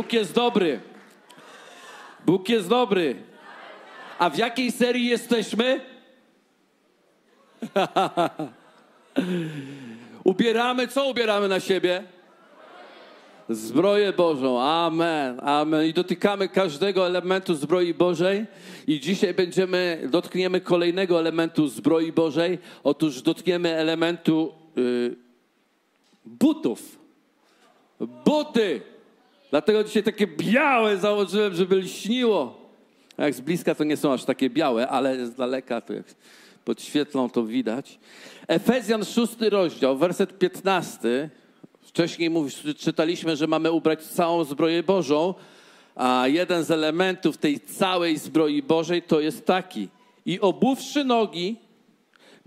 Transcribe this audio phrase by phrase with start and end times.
[0.00, 0.80] Bóg jest dobry.
[2.26, 3.16] Bóg jest dobry.
[4.18, 5.80] A w jakiej serii jesteśmy?
[10.24, 12.04] ubieramy, co ubieramy na siebie?
[13.48, 14.60] Zbroję Bożą.
[14.60, 15.40] Amen.
[15.40, 15.86] Amen.
[15.86, 18.46] I dotykamy każdego elementu zbroi Bożej.
[18.86, 22.58] I dzisiaj będziemy, dotkniemy kolejnego elementu zbroi Bożej.
[22.84, 25.16] Otóż dotkniemy elementu y,
[26.24, 26.98] butów.
[28.24, 28.90] Buty.
[29.50, 32.60] Dlatego dzisiaj takie białe założyłem, żeby lśniło.
[33.18, 36.04] Jak z bliska to nie są aż takie białe, ale z daleka to jak
[36.64, 37.98] pod świetlą to widać.
[38.48, 41.30] Efezjan 6 rozdział, werset 15.
[41.82, 42.30] Wcześniej
[42.78, 45.34] czytaliśmy, że mamy ubrać całą zbroję Bożą,
[45.94, 49.88] a jeden z elementów tej całej zbroi Bożej to jest taki.
[50.26, 51.56] I obuwszy nogi,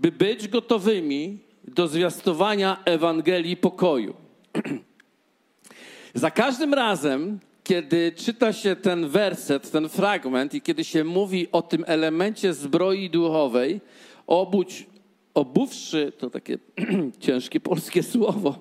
[0.00, 4.14] by być gotowymi do zwiastowania Ewangelii pokoju.
[6.14, 11.62] Za każdym razem, kiedy czyta się ten werset, ten fragment i kiedy się mówi o
[11.62, 13.80] tym elemencie zbroi duchowej,
[14.26, 14.86] obudź,
[15.34, 16.58] obuwszy, to takie
[17.20, 18.58] ciężkie polskie słowo,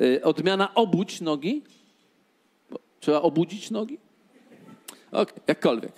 [0.00, 1.62] y, odmiana obudź nogi.
[3.00, 3.98] Trzeba obudzić nogi?
[5.12, 5.92] Ok, jakkolwiek.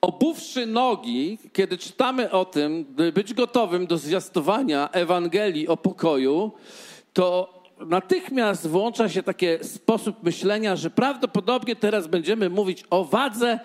[0.00, 6.52] Obuwszy nogi, kiedy czytamy o tym, by być gotowym do zwiastowania Ewangelii o pokoju,
[7.12, 13.60] to natychmiast włącza się taki sposób myślenia, że prawdopodobnie teraz będziemy mówić o wadze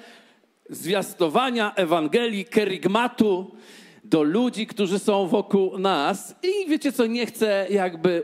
[0.69, 3.55] zwiastowania Ewangelii, kerygmatu
[4.03, 6.36] do ludzi, którzy są wokół nas.
[6.43, 8.23] I wiecie co, nie chcę jakby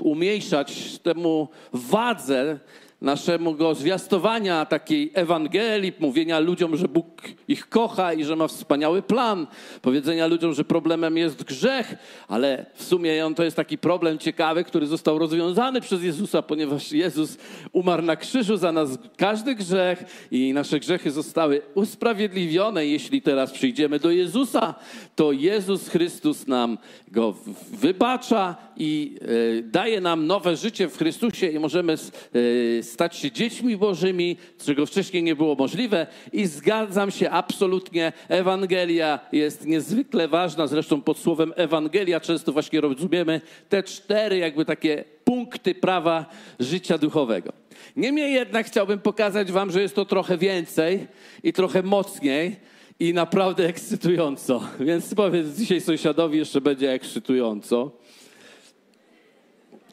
[0.00, 2.58] umniejszać temu wadze
[3.00, 9.02] naszemu go zwiastowania takiej Ewangelii, mówienia ludziom, że Bóg ich kocha i że ma wspaniały
[9.02, 9.46] plan,
[9.82, 11.94] powiedzenia ludziom, że problemem jest grzech,
[12.28, 16.92] ale w sumie on to jest taki problem ciekawy, który został rozwiązany przez Jezusa, ponieważ
[16.92, 17.38] Jezus
[17.72, 22.86] umarł na krzyżu za nas każdy grzech i nasze grzechy zostały usprawiedliwione.
[22.86, 24.74] Jeśli teraz przyjdziemy do Jezusa,
[25.16, 26.78] to Jezus Chrystus nam
[27.08, 27.34] go
[27.72, 29.18] wybacza i
[29.58, 34.86] e, daje nam nowe życie w Chrystusie i możemy e, stać się dziećmi Bożymi, czego
[34.86, 36.06] wcześniej nie było możliwe.
[36.32, 40.66] I zgadzam się absolutnie, Ewangelia jest niezwykle ważna.
[40.66, 46.26] Zresztą pod słowem Ewangelia często właśnie rozumiemy te cztery jakby takie punkty prawa
[46.60, 47.52] życia duchowego.
[47.96, 51.06] Niemniej jednak chciałbym pokazać Wam, że jest to trochę więcej
[51.42, 52.56] i trochę mocniej
[53.00, 54.62] i naprawdę ekscytująco.
[54.80, 57.90] Więc powiedz dzisiaj sąsiadowi, jeszcze będzie ekscytująco.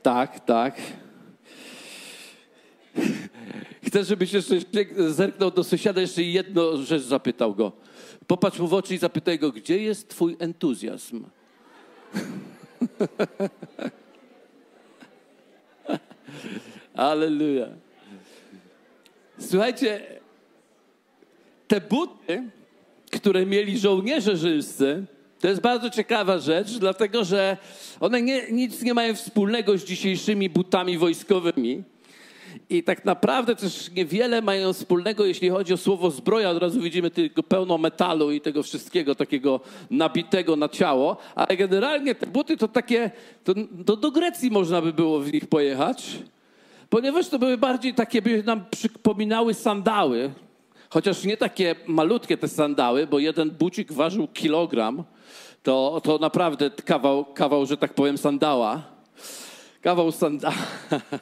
[0.05, 0.77] Tak, tak.
[3.83, 4.55] Chcę, żebyś jeszcze
[5.07, 7.71] zerknął do sąsiada, jeszcze jedno rzecz zapytał go.
[8.27, 11.25] Popatrz mu w oczy i zapytaj go, gdzie jest twój entuzjazm?
[16.93, 17.67] Aleluja.
[19.39, 20.19] Słuchajcie,
[21.67, 22.43] te buty,
[23.11, 25.05] które mieli żołnierze rzymscy,
[25.45, 27.57] to jest bardzo ciekawa rzecz, dlatego że
[27.99, 31.83] one nie, nic nie mają wspólnego z dzisiejszymi butami wojskowymi.
[32.69, 36.49] I tak naprawdę też niewiele mają wspólnego, jeśli chodzi o słowo zbroja.
[36.49, 39.59] Od razu widzimy tylko pełno metalu i tego wszystkiego takiego
[39.91, 41.17] nabitego na ciało.
[41.35, 43.11] Ale generalnie te buty to takie,
[43.43, 43.53] to,
[43.85, 46.17] to do Grecji można by było w nich pojechać,
[46.89, 50.31] ponieważ to były bardziej takie, by nam przypominały sandały.
[50.95, 55.03] Chociaż nie takie malutkie te sandały, bo jeden bucik ważył kilogram,
[55.63, 58.83] to, to naprawdę kawał, kawał, że tak powiem, sandała
[59.85, 60.55] kawał sandała.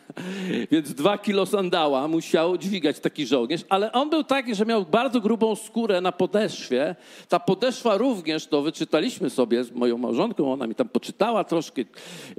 [0.72, 5.22] Więc dwa kilo sandała musiał dźwigać taki żołnierz, ale on był taki, że miał bardzo
[5.22, 6.96] grubą skórę na podeszwie.
[7.29, 11.81] Ta podeszwa również, to wyczytaliśmy sobie z moją małżonką, ona mi tam poczytała troszkę,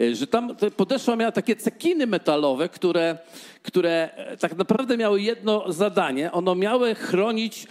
[0.00, 3.18] e, że tam podeszwa miała takie cekiny metalowe, które,
[3.62, 6.32] które e, tak naprawdę miały jedno zadanie.
[6.32, 7.66] Ono miały chronić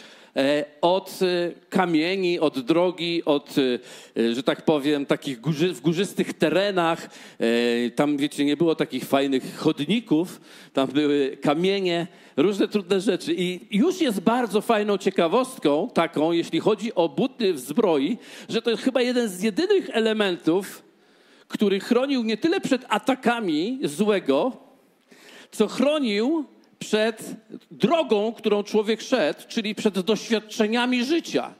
[0.82, 3.56] od e, kamieni, od drogi, od,
[4.18, 7.10] e, że tak powiem, takich górzy, w górzystych terenach.
[7.96, 10.42] Tam, wiecie, nie było takich fajnych chodników,
[10.74, 12.08] tam były kamienie,
[12.38, 13.34] różne trudne rzeczy.
[13.38, 18.18] I już jest bardzo fajną ciekawostką taką, jeśli chodzi o buty w zbroi,
[18.50, 20.84] że to jest chyba jeden z jedynych elementów,
[21.48, 24.52] który chronił nie tyle przed atakami złego,
[25.52, 26.46] co chronił
[26.84, 27.36] przed
[27.72, 31.54] drogą, którą człowiek szedł, czyli przed doświadczeniami życia.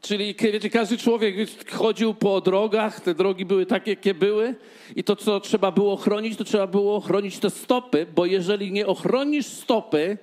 [0.00, 1.34] Czyli wiecie, każdy człowiek
[1.70, 4.54] chodził po drogach, te drogi były takie, jakie były,
[4.96, 8.86] i to, co trzeba było chronić, to trzeba było chronić te stopy, bo jeżeli nie
[8.86, 10.18] ochronisz stopy,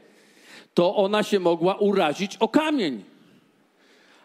[0.74, 3.04] to ona się mogła urazić o kamień.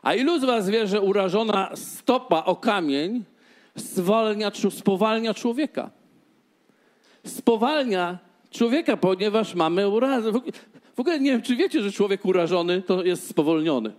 [0.03, 3.25] A ilu z Was wie, że urażona stopa o kamień
[3.77, 5.91] spowalnia, spowalnia człowieka?
[7.27, 10.33] Spowalnia człowieka, ponieważ mamy urazę.
[10.97, 13.93] W ogóle nie wiem, czy wiecie, że człowiek urażony to jest spowolniony.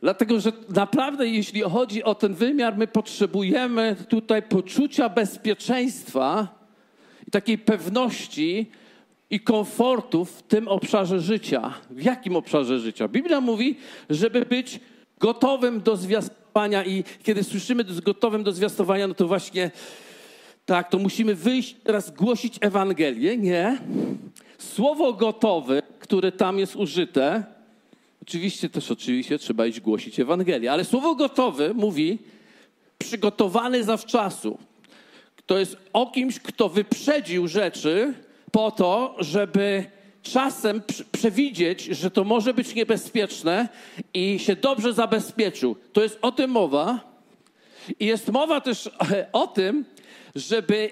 [0.00, 6.48] Dlatego, że naprawdę, jeśli chodzi o ten wymiar, my potrzebujemy tutaj poczucia bezpieczeństwa
[7.28, 8.70] i takiej pewności
[9.30, 11.74] i komfortu w tym obszarze życia.
[11.90, 13.08] W jakim obszarze życia?
[13.08, 13.76] Biblia mówi,
[14.10, 14.80] żeby być
[15.18, 19.70] gotowym do zwiastowania i kiedy słyszymy gotowym do zwiastowania, no to właśnie
[20.68, 23.36] tak, to musimy wyjść teraz głosić Ewangelię.
[23.36, 23.78] Nie.
[24.58, 27.44] Słowo gotowy, które tam jest użyte,
[28.22, 32.18] oczywiście też oczywiście trzeba iść głosić Ewangelię, ale słowo gotowy mówi
[32.98, 34.58] przygotowany zawczasu.
[35.46, 38.14] To jest o kimś, kto wyprzedził rzeczy
[38.52, 39.84] po to, żeby
[40.22, 40.82] czasem
[41.12, 43.68] przewidzieć, że to może być niebezpieczne
[44.14, 45.76] i się dobrze zabezpieczył.
[45.92, 47.00] To jest o tym mowa.
[48.00, 48.90] I jest mowa też
[49.32, 49.84] o tym,
[50.38, 50.90] żeby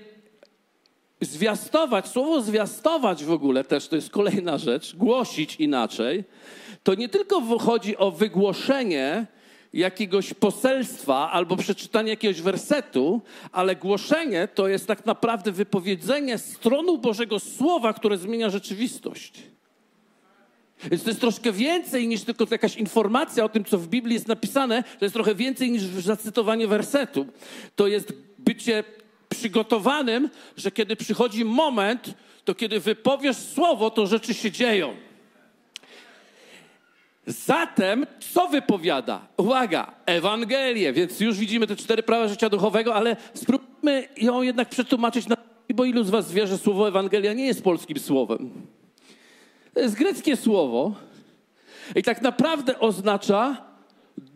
[1.21, 6.25] zwiastować, słowo zwiastować w ogóle też to jest kolejna rzecz, głosić inaczej.
[6.83, 9.27] To nie tylko chodzi o wygłoszenie
[9.73, 13.21] jakiegoś poselstwa albo przeczytanie jakiegoś wersetu,
[13.53, 19.43] ale głoszenie to jest tak naprawdę wypowiedzenie stronu Bożego Słowa, które zmienia rzeczywistość.
[20.91, 24.29] Więc to jest troszkę więcej niż tylko jakaś informacja o tym, co w Biblii jest
[24.29, 24.85] napisane.
[24.99, 27.27] To jest trochę więcej niż zacytowanie wersetu.
[27.77, 28.85] To jest bycie
[29.28, 32.14] przygotowanym, że kiedy przychodzi moment,
[32.44, 34.96] to kiedy wypowiesz słowo, to rzeczy się dzieją.
[37.26, 39.26] Zatem, co wypowiada?
[39.37, 45.26] Uwaga, Ewangelię, więc już widzimy te cztery prawa życia duchowego, ale spróbujmy ją jednak przetłumaczyć
[45.26, 45.37] na
[45.75, 48.50] bo ilu z was wie, że słowo Ewangelia nie jest polskim słowem?
[49.75, 50.94] To jest greckie słowo
[51.94, 53.64] i tak naprawdę oznacza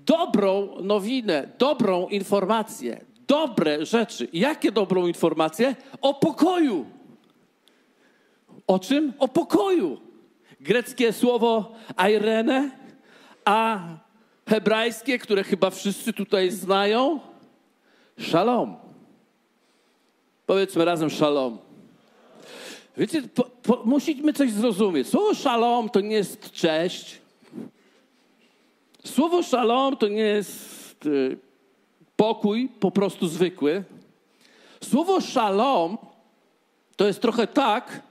[0.07, 3.01] dobrą nowinę, dobrą informację,
[3.31, 4.29] dobre rzeczy.
[4.33, 5.77] Jakie dobrą informację?
[6.01, 6.87] O pokoju.
[8.67, 9.13] O czym?
[9.19, 10.01] O pokoju.
[10.61, 12.71] Greckie słowo airene,
[13.45, 13.81] a
[14.49, 17.21] hebrajskie, które chyba wszyscy tutaj znają,
[18.19, 18.77] shalom.
[20.47, 21.59] Powiedzmy razem shalom.
[22.97, 25.09] Wiecie, po, po, musimy coś zrozumieć.
[25.09, 27.19] Słowo shalom to nie jest cześć.
[29.05, 31.50] Słowo shalom to nie jest y,
[32.21, 33.85] pokój po prostu zwykły.
[34.85, 35.99] Słowo shalom
[36.97, 38.03] to jest trochę tak,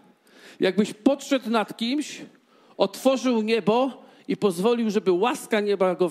[0.60, 2.22] jakbyś podszedł nad kimś,
[2.78, 6.10] otworzył niebo i pozwolił, żeby łaska nieba go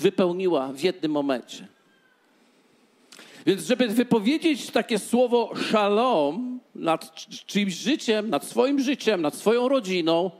[0.00, 1.66] wypełniła w jednym momencie.
[3.46, 7.14] Więc żeby wypowiedzieć takie słowo shalom nad
[7.46, 10.30] czyimś życiem, nad swoim życiem, nad swoją rodziną,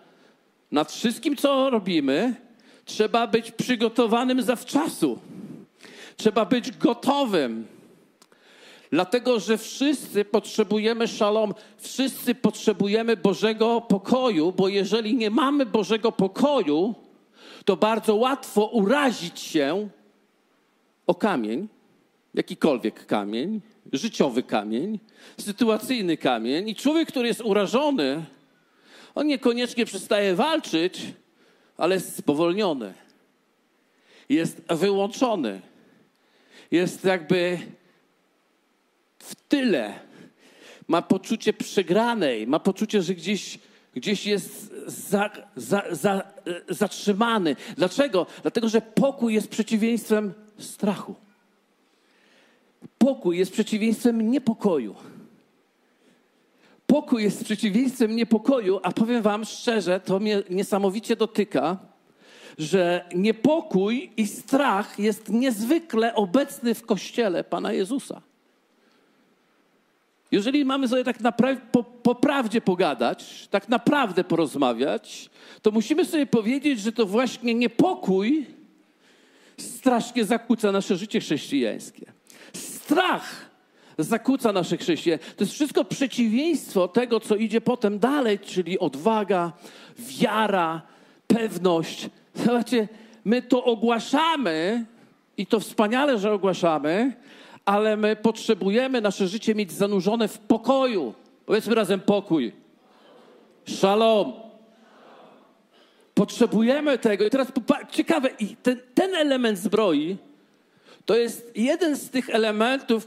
[0.73, 2.50] nad wszystkim, co robimy,
[2.91, 5.19] trzeba być przygotowanym zawczasu.
[6.17, 7.67] Trzeba być gotowym.
[8.91, 16.95] Dlatego, że wszyscy potrzebujemy szalom, wszyscy potrzebujemy Bożego pokoju, bo jeżeli nie mamy Bożego pokoju,
[17.65, 19.89] to bardzo łatwo urazić się
[21.07, 21.69] o kamień,
[22.35, 23.61] jakikolwiek kamień,
[23.93, 24.99] życiowy kamień,
[25.39, 26.69] sytuacyjny kamień.
[26.69, 28.25] I człowiek, który jest urażony,
[29.15, 31.03] on niekoniecznie przestaje walczyć,
[31.81, 32.95] ale jest spowolniony.
[34.29, 35.61] Jest wyłączony
[36.71, 37.59] jest jakby
[39.19, 39.95] w tyle.
[40.89, 43.59] Ma poczucie przegranej, ma poczucie, że gdzieś,
[43.95, 46.23] gdzieś jest za, za, za,
[46.69, 47.57] zatrzymany.
[47.77, 48.27] Dlaczego?
[48.43, 51.15] Dlatego, że pokój jest przeciwieństwem strachu.
[52.99, 54.95] Pokój jest przeciwieństwem niepokoju.
[56.91, 61.79] Pokój jest przeciwieństwem niepokoju, a powiem Wam szczerze, to mnie niesamowicie dotyka,
[62.59, 68.21] że niepokój i strach jest niezwykle obecny w kościele Pana Jezusa.
[70.33, 75.31] Jeżeli mamy sobie tak naprawdę po, po, prawdzie pogadać, tak naprawdę porozmawiać,
[75.63, 78.47] to musimy sobie powiedzieć, że to właśnie niepokój
[79.59, 82.13] strasznie zakłóca nasze życie chrześcijańskie.
[82.53, 83.50] Strach
[84.05, 85.33] zakłóca nasze chrześcijaństwo.
[85.37, 89.53] To jest wszystko przeciwieństwo tego, co idzie potem dalej, czyli odwaga,
[89.99, 90.83] wiara,
[91.27, 92.89] pewność, Zobaczcie,
[93.25, 94.85] my to ogłaszamy
[95.37, 97.13] i to wspaniale, że ogłaszamy,
[97.65, 101.15] ale my potrzebujemy nasze życie mieć zanurzone w pokoju.
[101.47, 102.53] Powiedzmy razem pokój.
[103.69, 104.33] Shalom.
[106.15, 107.25] Potrzebujemy tego.
[107.25, 107.53] I teraz
[107.91, 108.29] ciekawe,
[108.63, 110.17] ten, ten element zbroi
[111.07, 113.07] to jest jeden z tych elementów,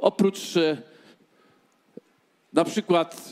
[0.00, 0.76] oprócz e,
[2.52, 3.30] na przykład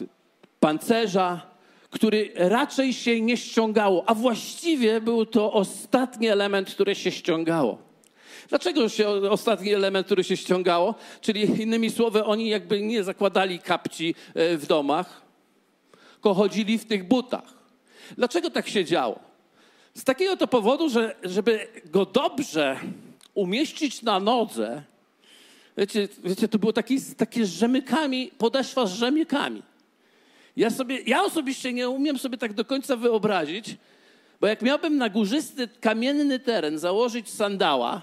[0.60, 1.46] pancerza,
[1.90, 7.78] który raczej się nie ściągało, a właściwie był to ostatni element, który się ściągało.
[8.48, 10.94] Dlaczego się ostatni element, który się ściągało?
[11.20, 15.22] Czyli innymi słowy, oni jakby nie zakładali kapci e, w domach,
[16.12, 17.54] tylko chodzili w tych butach.
[18.16, 19.18] Dlaczego tak się działo?
[19.94, 22.80] Z takiego to powodu, że żeby go dobrze
[23.34, 24.82] umieścić na nodze,
[25.76, 29.62] wiecie, wiecie to było taki, takie rzemykami, podeszwa z rzemykami.
[30.56, 33.76] Ja, sobie, ja osobiście nie umiem sobie tak do końca wyobrazić,
[34.40, 38.02] bo jak miałbym na górzysty, kamienny teren założyć sandała,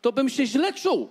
[0.00, 1.08] to bym się źle czuł.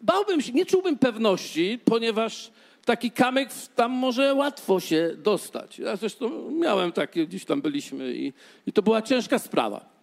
[0.00, 2.50] Bałbym się, nie czułbym pewności, ponieważ
[2.84, 5.78] taki kamyk tam może łatwo się dostać.
[5.78, 8.32] Ja zresztą miałem takie, gdzieś tam byliśmy i,
[8.66, 9.95] i to była ciężka sprawa.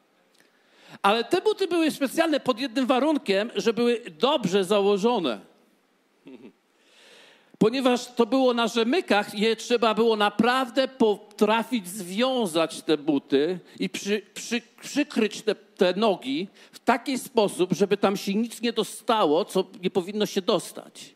[1.02, 5.54] Ale te buty były specjalne pod jednym warunkiem, że były dobrze założone.
[7.64, 14.22] Ponieważ to było na rzemykach, je trzeba było naprawdę potrafić związać te buty i przy,
[14.34, 19.64] przy, przykryć te, te nogi w taki sposób, żeby tam się nic nie dostało, co
[19.84, 21.16] nie powinno się dostać.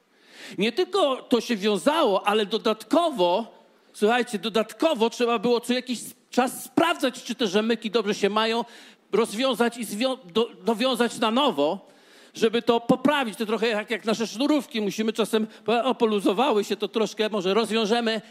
[0.57, 3.45] Nie tylko to się wiązało, ale dodatkowo,
[3.93, 8.65] słuchajcie, dodatkowo trzeba było co jakiś czas sprawdzać, czy te rzemyki dobrze się mają,
[9.11, 9.85] rozwiązać i
[10.33, 11.87] do, dowiązać na nowo,
[12.33, 13.37] żeby to poprawić.
[13.37, 14.81] To trochę jak, jak nasze sznurówki.
[14.81, 15.47] Musimy czasem,
[15.83, 18.21] o, poluzowały się, to troszkę może rozwiążemy,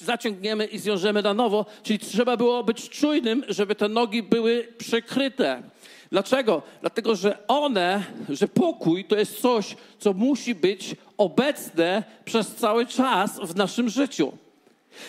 [0.00, 1.66] zaciągniemy i zwiążemy na nowo.
[1.82, 5.62] Czyli trzeba było być czujnym, żeby te nogi były przykryte.
[6.10, 6.62] Dlaczego?
[6.80, 13.40] Dlatego, że one, że pokój to jest coś, co musi być obecne przez cały czas
[13.40, 14.32] w naszym życiu.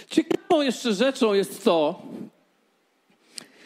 [0.09, 2.01] Ciekawą jeszcze rzeczą jest to,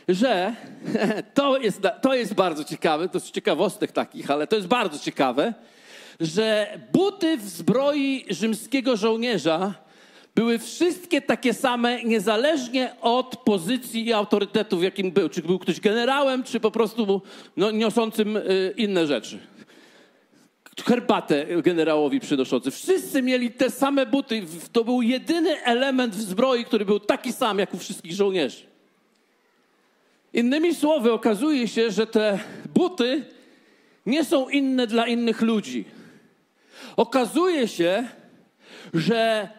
[0.08, 0.56] że
[1.34, 5.54] to jest, to jest bardzo ciekawe, to jest ciekawostek takich, ale to jest bardzo ciekawe,
[6.20, 9.74] że buty w zbroi rzymskiego żołnierza
[10.36, 15.30] były wszystkie takie same, niezależnie od pozycji i autorytetu, w jakim był.
[15.30, 17.22] Czy był ktoś generałem, czy po prostu
[17.58, 19.40] no, niosącym y, inne rzeczy.
[20.86, 22.72] Herbatę generałowi przynoszący.
[22.72, 24.44] Wszyscy mieli te same buty.
[24.72, 28.77] To był jedyny element w zbroi, który był taki sam jak u wszystkich żołnierzy.
[30.38, 32.40] Innymi słowy, okazuje się, że te
[32.76, 33.26] buty
[34.06, 35.86] nie są inne dla innych ludzi.
[36.98, 38.08] Okazuje się,
[38.94, 39.50] że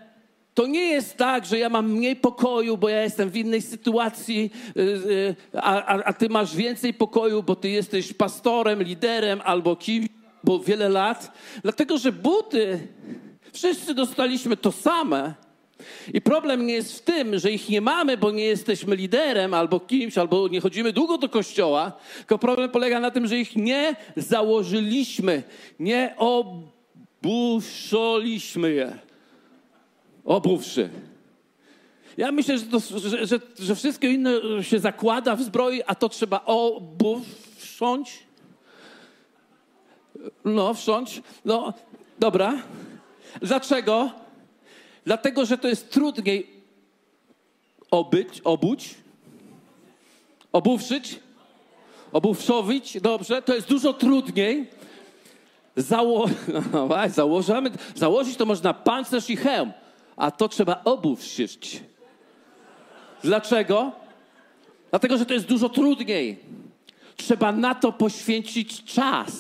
[0.55, 4.51] to nie jest tak, że ja mam mniej pokoju, bo ja jestem w innej sytuacji,
[4.77, 9.77] y, y, a, a, a ty masz więcej pokoju, bo ty jesteś pastorem, liderem albo
[9.77, 10.09] kimś,
[10.45, 11.33] bo wiele lat.
[11.63, 12.89] Dlatego, że buty,
[13.53, 15.35] wszyscy dostaliśmy to same.
[16.15, 19.81] I problem nie jest w tym, że ich nie mamy, bo nie jesteśmy liderem albo
[19.81, 23.97] kimś, albo nie chodzimy długo do kościoła, tylko problem polega na tym, że ich nie
[24.17, 25.43] założyliśmy,
[25.79, 26.15] nie
[27.23, 28.99] obuszoliśmy je
[30.25, 30.91] obuwszy.
[32.17, 34.33] Ja myślę, że, to, że, że, że, wszystko inne
[34.63, 38.19] się zakłada w zbroi, a to trzeba obusząć.
[40.45, 41.23] No, wszcząć.
[41.45, 41.73] No,
[42.19, 42.63] dobra.
[43.43, 44.11] Dlaczego?
[45.09, 46.47] Dlatego, że to jest trudniej
[47.91, 48.95] obyć, obuć,
[50.53, 51.21] obuwszyć,
[52.13, 54.71] obuwszowić, dobrze, to jest dużo trudniej.
[55.77, 56.27] Zało...
[56.73, 59.73] No, założymy, założyć to można pancerz i hełm
[60.17, 61.83] a to trzeba obuw szyć.
[63.23, 63.93] Dlaczego?
[64.91, 66.39] Dlatego, że to jest dużo trudniej.
[67.17, 69.33] Trzeba na to poświęcić czas,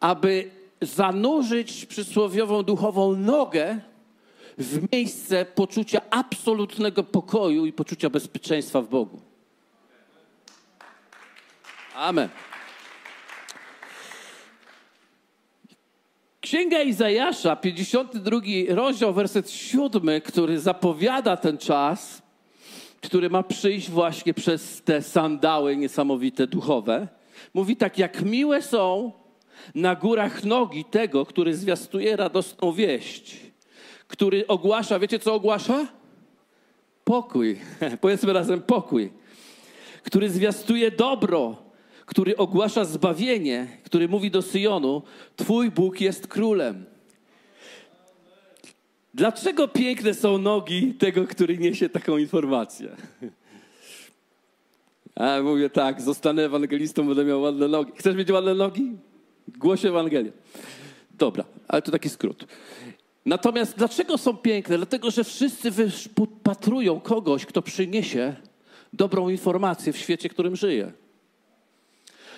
[0.00, 0.50] aby
[0.82, 3.80] zanurzyć przysłowiową duchową nogę
[4.58, 9.20] w miejsce poczucia absolutnego pokoju i poczucia bezpieczeństwa w Bogu.
[11.94, 12.28] Amen.
[16.40, 22.22] Księga Izajasza, 52 rozdział, werset 7, który zapowiada ten czas,
[23.00, 27.08] który ma przyjść właśnie przez te sandały niesamowite duchowe,
[27.54, 29.12] mówi tak, jak miłe są
[29.74, 33.36] na górach nogi tego, który zwiastuje radosną wieść,
[34.14, 35.86] który ogłasza, wiecie co ogłasza?
[37.04, 37.58] Pokój.
[38.00, 39.12] Powiedzmy razem pokój.
[40.02, 41.56] Który zwiastuje dobro,
[42.06, 45.02] który ogłasza zbawienie, który mówi do Syjonu:
[45.36, 46.84] Twój Bóg jest królem.
[49.14, 52.88] Dlaczego piękne są nogi tego, który niesie taką informację?
[55.14, 57.92] A mówię tak, zostanę ewangelistą, będę miał ładne nogi.
[57.96, 58.92] Chcesz mieć ładne nogi?
[59.48, 60.32] Głosie Ewangelię.
[61.18, 62.46] Dobra, ale to taki skrót.
[63.26, 64.76] Natomiast dlaczego są piękne?
[64.76, 68.36] Dlatego, że wszyscy wypatrują kogoś, kto przyniesie
[68.92, 70.92] dobrą informację w świecie, w którym żyje.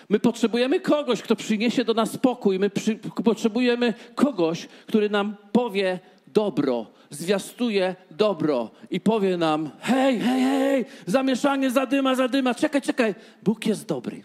[0.08, 2.58] My potrzebujemy kogoś, kto przyniesie do nas spokój.
[2.58, 10.42] My przy, potrzebujemy kogoś, który nam powie dobro, zwiastuje dobro i powie nam: hej, hej,
[10.42, 14.24] hej, zamieszanie, zadyma, zadyma, czekaj, czekaj, Bóg jest dobry.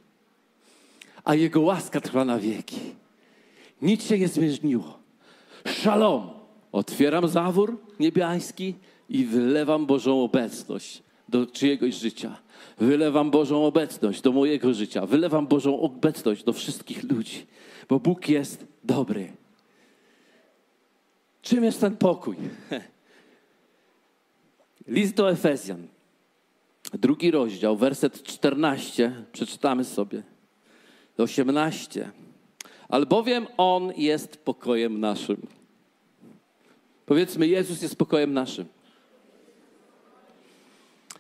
[1.24, 2.80] a Jego łaska trwa na wieki.
[3.82, 5.00] Nic się nie zmieniło.
[5.66, 6.41] Szalom.
[6.72, 8.76] Otwieram zawór niebiański
[9.10, 12.38] i wylewam Bożą obecność do czyjegoś życia.
[12.78, 15.06] Wylewam Bożą obecność do mojego życia.
[15.06, 17.46] Wylewam Bożą obecność do wszystkich ludzi,
[17.90, 19.32] bo Bóg jest dobry.
[21.42, 22.36] Czym jest ten pokój?
[24.88, 25.88] List do Efezjan,
[26.94, 30.24] drugi rozdział, werset 14, przeczytamy sobie.
[31.18, 32.12] 18.
[32.90, 35.61] Albowiem On jest pokojem naszym.
[37.12, 38.66] Powiedzmy, Jezus jest pokojem naszym.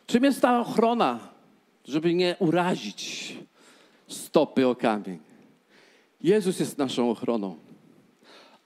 [0.08, 1.20] Czym jest ta ochrona,
[1.86, 3.36] żeby nie urazić
[4.08, 5.20] stopy o kamień?
[6.22, 7.56] Jezus jest naszą ochroną.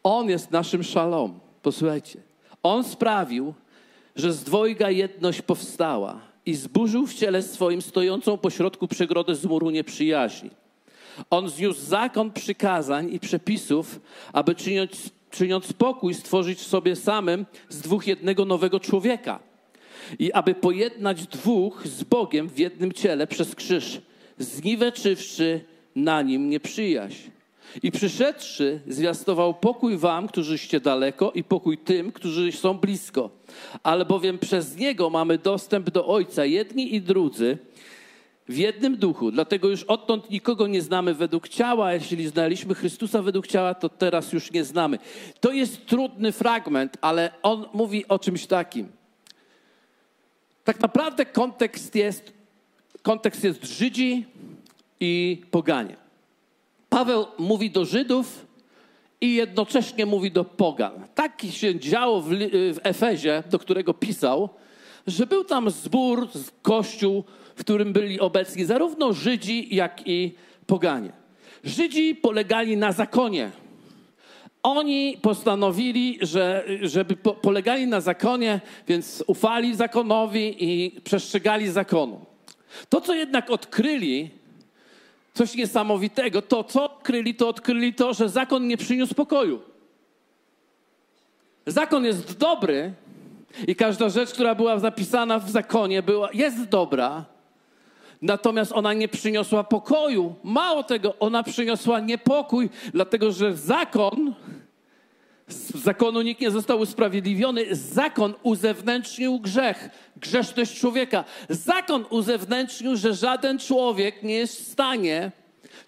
[0.03, 1.39] On jest naszym szalom.
[1.61, 2.19] Posłuchajcie.
[2.63, 3.53] On sprawił,
[4.15, 9.69] że z dwojga jedność powstała i zburzył w ciele swoim stojącą pośrodku przegrodę z muru
[9.69, 10.49] nieprzyjaźni.
[11.29, 13.99] On zniósł zakon przykazań i przepisów,
[14.33, 19.39] aby czyniąc, czyniąc pokój, stworzyć w sobie samym z dwóch jednego nowego człowieka.
[20.19, 24.01] I aby pojednać dwóch z Bogiem w jednym ciele przez krzyż,
[24.37, 25.61] zniweczywszy
[25.95, 27.29] na nim nieprzyjaźń.
[27.83, 33.29] I przyszedłszy, zwiastował pokój wam, którzyście daleko, i pokój tym, którzy są blisko.
[33.83, 37.57] Albowiem przez niego mamy dostęp do Ojca, jedni i drudzy,
[38.47, 39.31] w jednym duchu.
[39.31, 41.93] Dlatego już odtąd nikogo nie znamy według ciała.
[41.93, 44.99] Jeśli znaliśmy Chrystusa według ciała, to teraz już nie znamy.
[45.39, 48.87] To jest trudny fragment, ale on mówi o czymś takim.
[50.63, 52.33] Tak naprawdę kontekst jest,
[53.01, 54.25] kontekst jest Żydzi
[54.99, 55.95] i poganie.
[56.89, 58.45] Paweł mówi do Żydów
[59.21, 60.93] i jednocześnie mówi do pogan.
[61.15, 62.29] Tak się działo w,
[62.73, 64.49] w Efezie, do którego pisał,
[65.07, 66.27] że był tam zbór,
[66.61, 67.23] kościół,
[67.55, 70.35] w którym byli obecni zarówno Żydzi, jak i
[70.67, 71.11] poganie.
[71.63, 73.51] Żydzi polegali na zakonie.
[74.63, 82.25] Oni postanowili, że, żeby po, polegali na zakonie, więc ufali zakonowi i przestrzegali zakonu.
[82.89, 84.29] To, co jednak odkryli,
[85.35, 86.41] coś niesamowitego.
[86.41, 89.61] To, co odkryli, to odkryli to, że zakon nie przyniósł pokoju.
[91.65, 92.93] Zakon jest dobry
[93.67, 97.25] i każda rzecz, która była zapisana w zakonie, była, jest dobra,
[98.21, 100.35] natomiast ona nie przyniosła pokoju.
[100.43, 104.33] Mało tego, ona przyniosła niepokój, dlatego że zakon,
[105.47, 111.23] z zakonu nikt nie został usprawiedliwiony, zakon uzewnętrznił grzech, grzeszność człowieka.
[111.49, 115.31] Zakon uzewnętrznił, że żaden człowiek nie jest w stanie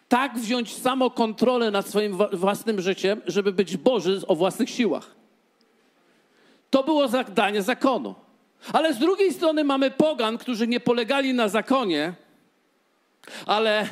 [0.10, 5.17] tak wziąć samokontrolę nad swoim własnym życiem, żeby być Boży o własnych siłach.
[6.78, 8.16] To było zadanie zakonu.
[8.74, 12.14] Ale z drugiej strony mamy pogan, którzy nie polegali na zakonie,
[13.46, 13.88] ale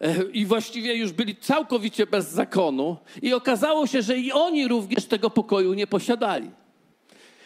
[0.00, 5.06] e, i właściwie już byli całkowicie bez zakonu, i okazało się, że i oni również
[5.06, 6.50] tego pokoju nie posiadali.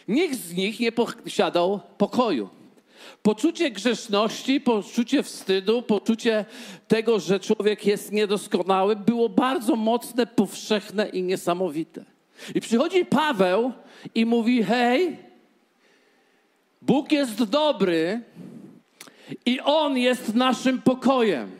[0.08, 2.48] Nikt z nich nie posiadał pokoju.
[3.22, 6.44] Poczucie grzeszności, poczucie wstydu, poczucie
[6.88, 12.11] tego, że człowiek jest niedoskonały, było bardzo mocne, powszechne i niesamowite.
[12.54, 13.72] I przychodzi Paweł
[14.14, 15.16] i mówi: Hej,
[16.82, 18.20] Bóg jest dobry
[19.46, 21.50] i On jest naszym pokojem.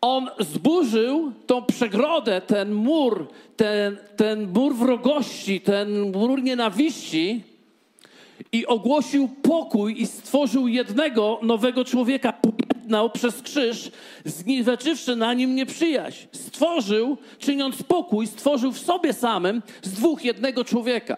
[0.00, 7.42] On zburzył tą przegrodę, ten mur, ten, ten mur wrogości, ten mur nienawiści
[8.52, 12.32] i ogłosił pokój i stworzył jednego nowego człowieka.
[12.88, 13.90] Pojednał przez krzyż,
[14.24, 16.26] zniweczywszy na nim nieprzyjaźń.
[16.32, 21.16] Stworzył, czyniąc pokój, stworzył w sobie samym z dwóch jednego człowieka.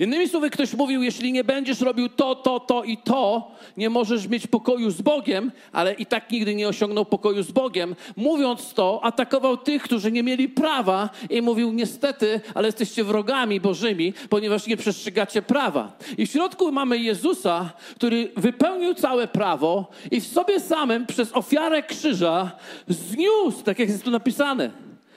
[0.00, 4.28] Innymi słowy, ktoś mówił, jeśli nie będziesz robił to, to, to i to, nie możesz
[4.28, 7.96] mieć pokoju z Bogiem, ale i tak nigdy nie osiągnął pokoju z Bogiem.
[8.16, 14.12] Mówiąc to, atakował tych, którzy nie mieli prawa i mówił, niestety, ale jesteście wrogami Bożymi,
[14.28, 15.92] ponieważ nie przestrzegacie prawa.
[16.18, 21.82] I w środku mamy Jezusa, który wypełnił całe prawo i w sobie samym przez ofiarę
[21.82, 22.50] krzyża
[22.88, 24.70] zniósł, tak jak jest tu napisane,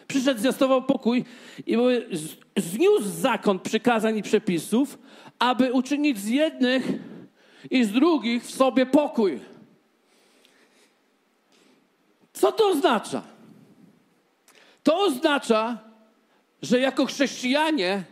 [0.07, 1.25] Przyszedł, zwiastował pokój
[1.65, 1.77] i
[2.57, 4.97] zniósł zakon przykazań i przepisów,
[5.39, 6.87] aby uczynić z jednych
[7.71, 9.39] i z drugich w sobie pokój.
[12.33, 13.23] Co to oznacza?
[14.83, 15.77] To oznacza,
[16.61, 18.03] że jako chrześcijanie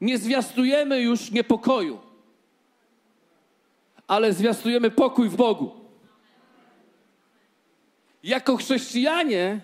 [0.00, 1.98] nie zwiastujemy już niepokoju,
[4.06, 5.70] ale zwiastujemy pokój w Bogu.
[8.22, 9.60] Jako chrześcijanie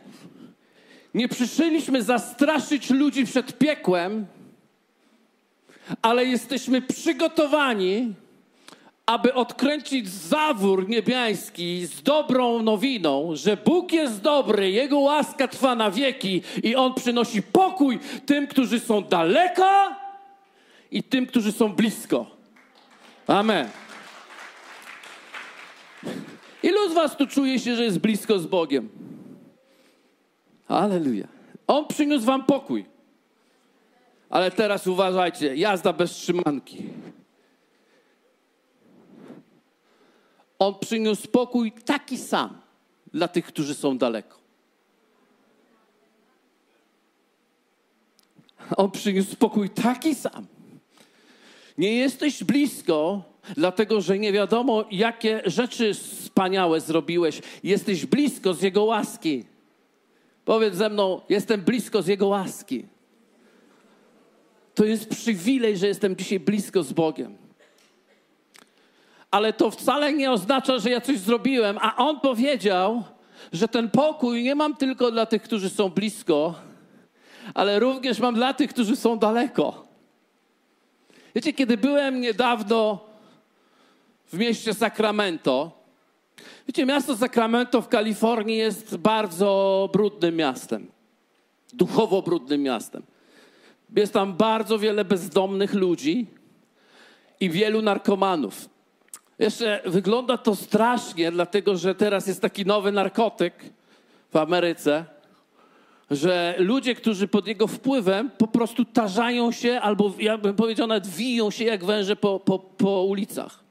[1.14, 4.26] nie przyszliśmy zastraszyć ludzi przed piekłem,
[6.02, 8.14] ale jesteśmy przygotowani,
[9.06, 15.90] aby odkręcić zawór niebiański z dobrą nowiną, że Bóg jest dobry, Jego łaska trwa na
[15.90, 19.94] wieki i On przynosi pokój tym, którzy są daleko
[20.90, 22.26] i tym, którzy są blisko.
[23.26, 23.68] Amen.
[26.62, 28.99] Ilu z was tu czuje się, że jest blisko z Bogiem?
[30.70, 31.28] Aleluja.
[31.66, 32.85] On przyniósł wam pokój.
[34.30, 36.83] Ale teraz uważajcie, jazda bez trzymanki.
[40.59, 42.61] On przyniósł pokój taki sam
[43.12, 44.38] dla tych, którzy są daleko.
[48.76, 50.46] On przyniósł pokój taki sam.
[51.78, 53.22] Nie jesteś blisko,
[53.56, 57.42] dlatego że nie wiadomo, jakie rzeczy wspaniałe zrobiłeś.
[57.62, 59.44] Jesteś blisko z Jego łaski.
[60.50, 62.86] Powiedz ze mną, jestem blisko z Jego łaski.
[64.74, 67.36] To jest przywilej, że jestem dzisiaj blisko z Bogiem.
[69.30, 73.02] Ale to wcale nie oznacza, że ja coś zrobiłem, a On powiedział,
[73.52, 76.54] że ten pokój nie mam tylko dla tych, którzy są blisko,
[77.54, 79.86] ale również mam dla tych, którzy są daleko.
[81.34, 82.98] Wiecie, kiedy byłem niedawno
[84.32, 85.79] w mieście Sacramento,
[86.70, 90.87] wiecie, miasto Sacramento w Kalifornii jest bardzo brudnym miastem.
[91.72, 93.02] Duchowo brudnym miastem.
[93.96, 96.26] Jest tam bardzo wiele bezdomnych ludzi
[97.40, 98.68] i wielu narkomanów.
[99.38, 103.54] Jeszcze wygląda to strasznie, dlatego że teraz jest taki nowy narkotyk
[104.33, 105.04] w Ameryce,
[106.11, 111.06] że ludzie, którzy pod jego wpływem po prostu tarzają się, albo ja bym powiedział, nawet
[111.06, 113.69] wiją się jak węże po, po, po ulicach.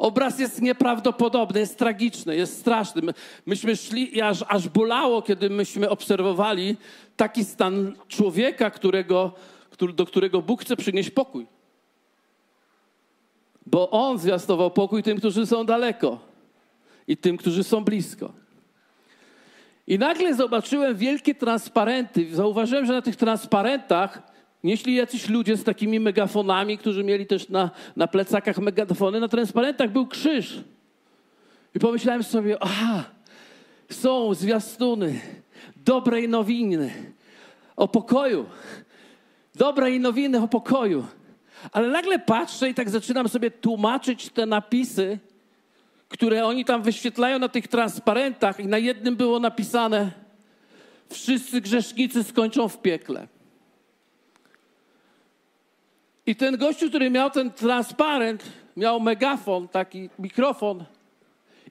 [0.00, 3.02] Obraz jest nieprawdopodobny, jest tragiczny, jest straszny.
[3.02, 3.14] My,
[3.46, 6.76] myśmy szli i aż, aż bolało, kiedy myśmy obserwowali
[7.16, 9.32] taki stan człowieka, którego,
[9.70, 11.46] który, do którego Bóg chce przynieść pokój.
[13.66, 16.18] Bo On zwiastował pokój tym, którzy są daleko
[17.08, 18.32] i tym, którzy są blisko.
[19.86, 22.34] I nagle zobaczyłem wielkie transparenty.
[22.34, 24.29] Zauważyłem, że na tych transparentach
[24.64, 29.20] nieśli jacyś ludzie z takimi megafonami, którzy mieli też na, na plecakach megafony.
[29.20, 30.60] Na transparentach był krzyż.
[31.74, 33.04] I pomyślałem sobie, aha,
[33.90, 35.20] są zwiastuny
[35.76, 36.92] dobrej nowiny
[37.76, 38.46] o pokoju.
[39.54, 41.06] Dobrej nowiny o pokoju.
[41.72, 45.18] Ale nagle patrzę i tak zaczynam sobie tłumaczyć te napisy
[46.10, 50.10] które oni tam wyświetlają na tych transparentach i na jednym było napisane
[51.12, 53.28] wszyscy grzesznicy skończą w piekle.
[56.30, 58.42] I ten gościu, który miał ten transparent,
[58.76, 60.84] miał megafon, taki mikrofon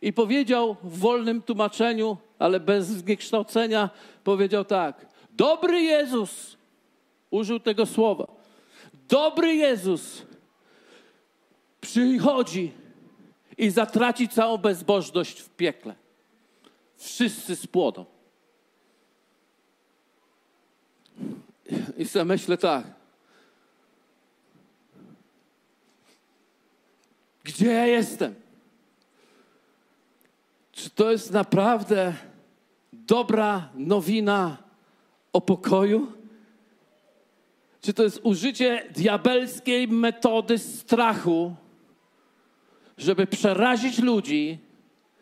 [0.02, 3.90] i powiedział w wolnym tłumaczeniu, ale bez zniekształcenia,
[4.24, 6.58] powiedział tak: Dobry Jezus,
[7.32, 8.28] użył tego słowa.
[9.10, 10.22] Dobry Jezus
[11.82, 12.72] przychodzi
[13.58, 15.96] i zatraci całą bezbożność w piekle.
[16.98, 18.06] Wszyscy spłoną.
[21.98, 22.99] I sobie myślę tak.
[27.44, 28.36] Gdzie ja jestem?
[30.72, 32.14] Czy to jest naprawdę
[32.94, 34.58] dobra nowina
[35.34, 36.12] o pokoju?
[37.82, 41.56] Czy to jest użycie diabelskiej metody strachu?
[43.00, 44.58] żeby przerazić ludzi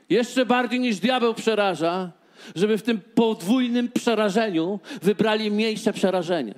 [0.10, 2.12] jeszcze bardziej niż diabeł przeraża,
[2.56, 6.54] żeby w tym podwójnym przerażeniu wybrali mniejsze przerażenie.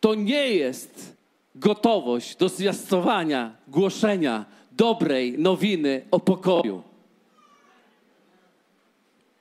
[0.00, 1.16] To nie jest
[1.54, 6.82] gotowość do zwiastowania, głoszenia dobrej nowiny o pokoju.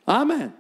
[0.05, 0.51] Amen.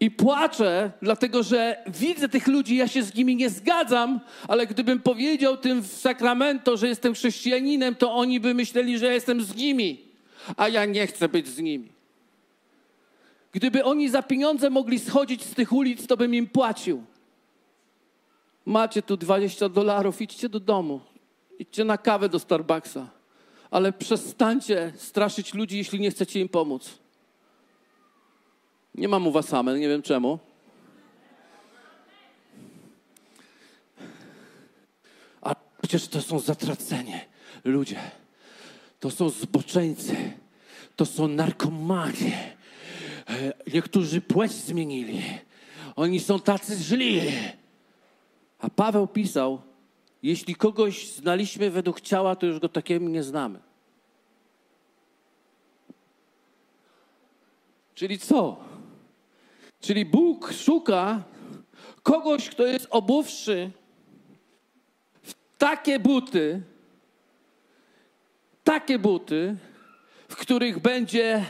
[0.00, 5.00] I płaczę, dlatego że widzę tych ludzi, ja się z nimi nie zgadzam, ale gdybym
[5.00, 10.00] powiedział tym w sakramento, że jestem chrześcijaninem, to oni by myśleli, że jestem z nimi,
[10.56, 11.88] a ja nie chcę być z nimi.
[13.52, 17.04] Gdyby oni za pieniądze mogli schodzić z tych ulic, to bym im płacił.
[18.66, 21.00] Macie tu 20 dolarów, idźcie do domu,
[21.58, 23.10] idźcie na kawę do Starbucksa,
[23.70, 26.98] ale przestańcie straszyć ludzi, jeśli nie chcecie im pomóc.
[28.94, 30.38] Nie mam u was same, nie wiem czemu.
[35.42, 37.14] A przecież to są zatraceni
[37.64, 38.00] ludzie.
[39.00, 40.16] To są zboczeńcy.
[40.96, 42.32] To są narkomani.
[43.28, 45.22] E, niektórzy płeć zmienili.
[45.96, 47.20] Oni są tacy źli.
[48.58, 49.62] A Paweł pisał,
[50.22, 53.58] jeśli kogoś znaliśmy według ciała, to już go takiego nie znamy.
[57.94, 58.56] Czyli co?
[59.80, 61.22] Czyli Bóg szuka
[62.02, 63.70] kogoś, kto jest obuwszy
[65.22, 66.62] w takie buty,
[68.64, 69.56] takie buty,
[70.28, 71.44] w których będzie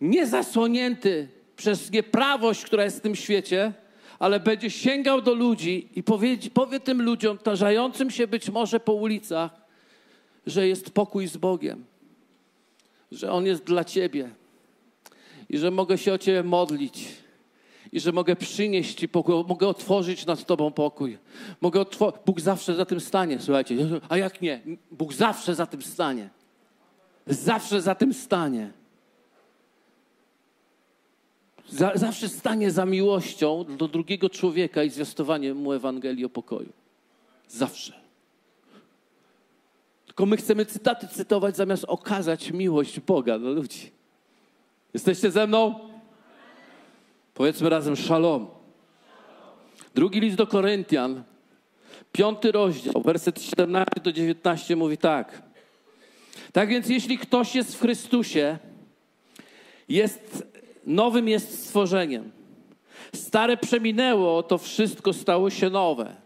[0.00, 3.72] niezasłonięty przez nieprawość, która jest w tym świecie,
[4.18, 8.92] ale będzie sięgał do ludzi i powie, powie tym ludziom, tarzającym się być może po
[8.92, 9.50] ulicach,
[10.46, 11.84] że jest pokój z Bogiem,
[13.12, 14.30] że On jest dla Ciebie
[15.48, 17.08] i że mogę się o Ciebie modlić
[17.92, 21.18] i że mogę przynieść Ci pokój, mogę otworzyć nad Tobą pokój.
[21.60, 22.20] Mogę otworzyć.
[22.26, 23.76] Bóg zawsze za tym stanie, słuchajcie.
[24.08, 24.60] A jak nie?
[24.90, 26.28] Bóg zawsze za tym stanie.
[27.26, 28.72] Zawsze za tym stanie.
[31.68, 36.72] Za, zawsze stanie za miłością do drugiego człowieka i zwiastowaniem mu Ewangelii o pokoju.
[37.48, 37.92] Zawsze.
[40.06, 43.90] Tylko my chcemy cytaty cytować zamiast okazać miłość Boga do ludzi.
[44.94, 45.74] Jesteście ze mną?
[47.34, 48.46] Powiedzmy razem szalom.
[49.94, 51.22] Drugi list do Koryntian,
[52.12, 55.42] piąty rozdział, werset 14 do 19 mówi tak.
[56.52, 58.58] Tak więc jeśli ktoś jest w Chrystusie,
[59.88, 60.46] jest
[60.86, 62.30] nowym jest stworzeniem.
[63.14, 66.16] Stare przeminęło, to wszystko stało się nowe.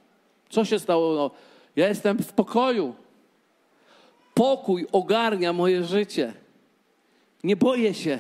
[0.51, 1.15] Co się stało?
[1.15, 1.31] No,
[1.77, 2.95] ja jestem w pokoju.
[4.35, 6.33] Pokój ogarnia moje życie.
[7.45, 8.19] Nie boję się.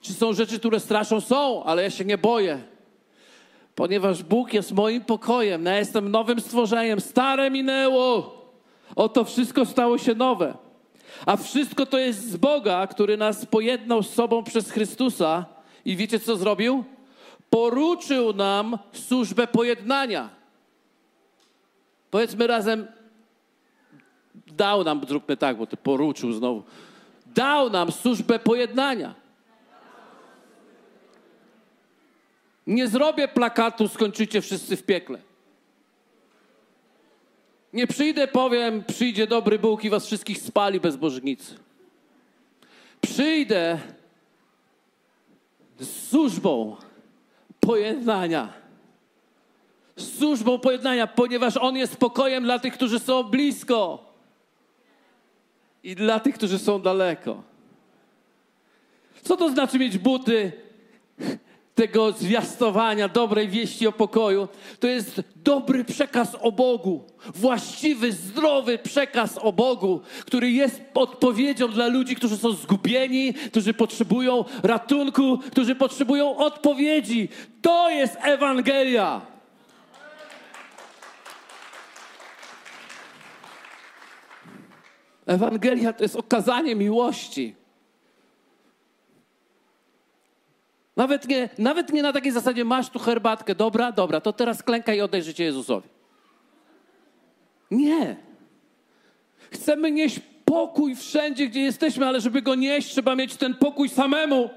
[0.00, 1.20] Czy są rzeczy, które straszą?
[1.20, 2.58] Są, ale ja się nie boję.
[3.74, 5.64] Ponieważ Bóg jest moim pokojem.
[5.64, 7.00] Ja jestem nowym stworzeniem.
[7.00, 8.42] Stare minęło.
[8.96, 10.54] Oto wszystko stało się nowe.
[11.26, 15.46] A wszystko to jest z Boga, który nas pojednał z sobą przez Chrystusa.
[15.84, 16.84] I wiecie, co zrobił?
[17.50, 20.30] Poruczył nam służbę pojednania.
[22.10, 22.86] Powiedzmy razem,
[24.46, 26.62] dał nam, zróbmy tak, bo to poruczył znowu.
[27.26, 29.14] Dał nam służbę pojednania.
[32.66, 35.31] Nie zrobię plakatu, skończycie wszyscy w piekle.
[37.72, 41.54] Nie przyjdę, powiem, przyjdzie dobry Bóg i was wszystkich spali bez bożnicy.
[43.00, 43.78] Przyjdę
[45.78, 46.76] z służbą
[47.60, 48.52] pojednania.
[49.96, 54.12] Z służbą pojednania, ponieważ On jest pokojem dla tych, którzy są blisko
[55.82, 57.42] i dla tych, którzy są daleko.
[59.22, 60.52] Co to znaczy mieć buty
[61.74, 64.48] tego zwiastowania dobrej wieści o pokoju,
[64.80, 67.04] to jest dobry przekaz o Bogu,
[67.34, 74.44] właściwy, zdrowy przekaz o Bogu, który jest odpowiedzią dla ludzi, którzy są zgubieni, którzy potrzebują
[74.62, 77.28] ratunku, którzy potrzebują odpowiedzi.
[77.62, 79.20] To jest Ewangelia.
[85.26, 87.61] Ewangelia to jest okazanie miłości.
[90.96, 94.96] Nawet nie, nawet nie na takiej zasadzie masz tu herbatkę, dobra, dobra, to teraz klękaj
[94.96, 95.88] i oddaj życie Jezusowi.
[97.70, 98.16] Nie.
[99.50, 104.50] Chcemy nieść pokój wszędzie, gdzie jesteśmy, ale żeby go nieść, trzeba mieć ten pokój samemu.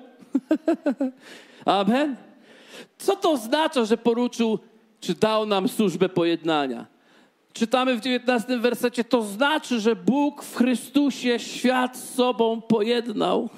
[1.65, 2.15] Amen.
[2.98, 4.60] Co to oznacza, że poruczył,
[5.00, 6.86] czy dał nam służbę pojednania?
[7.54, 13.50] Czytamy w 19 wersecie, to znaczy, że Bóg w Chrystusie świat z sobą pojednał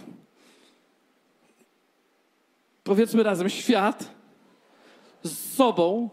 [2.88, 4.12] powiedzmy razem, świat
[5.24, 6.10] z sobą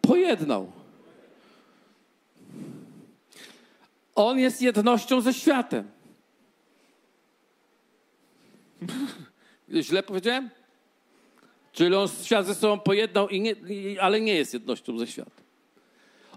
[0.00, 0.72] pojednał.
[4.14, 5.90] On jest jednością ze światem.
[9.82, 10.50] Źle powiedziałem?
[11.72, 13.54] Czyli on świat ze sobą pojednał, nie,
[14.00, 15.45] ale nie jest jednością ze światem.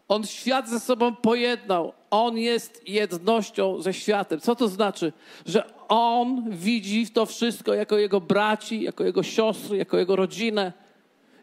[0.09, 1.93] On świat ze sobą pojednał.
[2.11, 4.39] On jest jednością ze światem.
[4.39, 5.13] Co to znaczy?
[5.45, 10.73] Że on widzi to wszystko jako jego braci, jako jego siostry, jako jego rodzinę,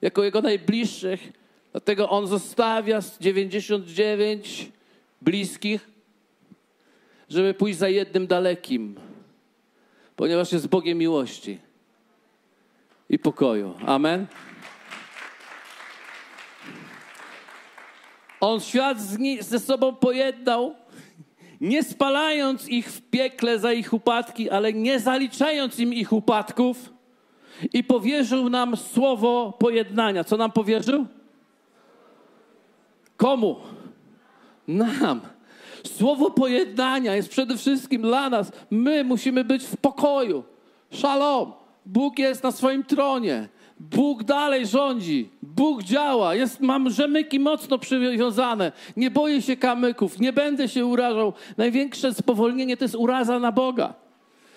[0.03, 1.33] jako jego najbliższych.
[1.73, 4.73] Dlatego on zostawia 99
[5.23, 5.89] bliskich,
[7.29, 8.95] żeby pójść za jednym dalekim,
[10.17, 11.59] ponieważ jest Bogiem miłości
[13.11, 13.75] i pokoju.
[13.87, 14.27] Amen.
[18.47, 18.99] On świat
[19.41, 20.75] ze sobą pojednał,
[21.61, 26.93] nie spalając ich w piekle za ich upadki, ale nie zaliczając im ich upadków
[27.73, 30.25] i powierzył nam słowo pojednania.
[30.25, 31.07] Co nam powierzył?
[33.17, 33.57] Komu?
[34.69, 35.21] Nam.
[35.85, 38.53] Słowo pojednania jest przede wszystkim dla nas.
[38.71, 40.45] My musimy być w pokoju.
[40.91, 41.53] Szalom.
[41.87, 43.49] Bóg jest na swoim tronie.
[43.81, 50.33] Bóg dalej rządzi, Bóg działa, jest, mam rzemyki mocno przywiązane, nie boję się kamyków, nie
[50.33, 51.33] będę się urażał.
[51.57, 54.06] Największe spowolnienie to jest uraza na Boga.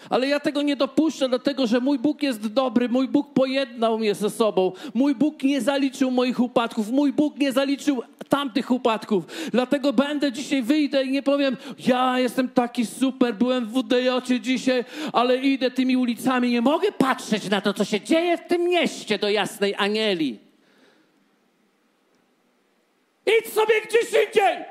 [0.10, 4.15] Ale ja tego nie dopuszczę, dlatego że mój Bóg jest dobry, mój Bóg pojednał mnie
[4.15, 9.26] ze sobą, mój Bóg nie zaliczył moich upadków, mój Bóg nie zaliczył tamtych upadków.
[9.52, 14.86] Dlatego będę dzisiaj, wyjdę i nie powiem, ja jestem taki super, byłem w WDJ dzisiaj,
[15.13, 19.19] ale idę tymi ulicami, nie mogę patrzeć na to, co się dzieje w tym mieście
[19.19, 20.39] do Jasnej Anieli.
[23.26, 24.65] Idź sobie gdzieś indziej!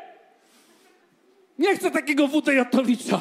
[1.58, 3.20] Nie chcę takiego WDJ-owicza.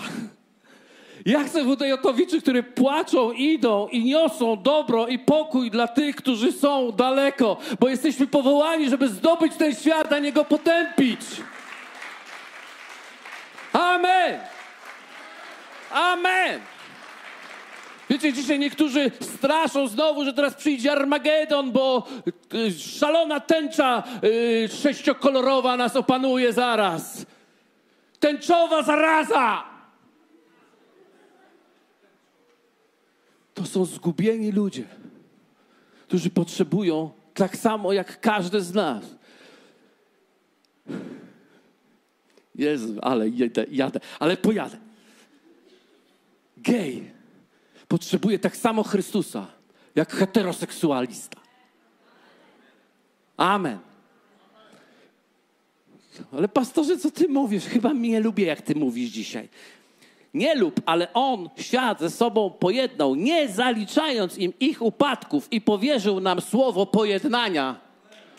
[1.27, 6.91] Ja chcę WDJ-owiczy, którzy płaczą, idą i niosą dobro i pokój dla tych, którzy są
[6.91, 11.21] daleko, bo jesteśmy powołani, żeby zdobyć ten świat, a nie go potępić.
[13.73, 14.39] Amen.
[15.91, 16.61] Amen.
[18.09, 22.07] Wiecie, dzisiaj niektórzy straszą znowu, że teraz przyjdzie Armagedon, bo
[22.53, 27.25] y, szalona tęcza y, sześciokolorowa nas opanuje zaraz.
[28.19, 29.76] Tęczowa zaraza.
[33.57, 34.83] To są zgubieni ludzie,
[36.07, 39.03] którzy potrzebują tak samo jak każdy z nas.
[42.55, 43.29] Jezu, ale
[43.71, 44.77] jadę, ale pojadę.
[46.57, 47.11] Gej
[47.87, 49.47] potrzebuje tak samo Chrystusa,
[49.95, 51.41] jak heteroseksualista.
[53.37, 53.79] Amen.
[56.31, 57.65] Ale pastorze, co ty mówisz?
[57.65, 59.49] Chyba mnie lubię, jak ty mówisz dzisiaj.
[60.33, 66.19] Nie lub, ale on świat ze sobą pojednał, nie zaliczając im ich upadków i powierzył
[66.19, 67.75] nam słowo pojednania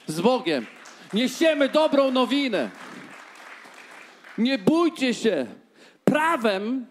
[0.06, 0.66] z Bogiem.
[1.12, 2.70] Niesiemy dobrą nowinę.
[4.38, 5.46] Nie bójcie się.
[6.04, 6.86] Prawem,